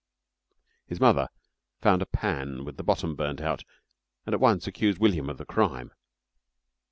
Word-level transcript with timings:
His 0.87 0.99
mother 0.99 1.27
found 1.79 2.01
a 2.01 2.07
pan 2.07 2.65
with 2.65 2.77
the 2.77 2.83
bottom 2.83 3.15
burnt 3.15 3.39
out 3.39 3.63
and 4.25 4.33
at 4.33 4.41
once 4.41 4.65
accused 4.65 4.97
William 4.97 5.29
of 5.29 5.37
the 5.37 5.45
crime. 5.45 5.91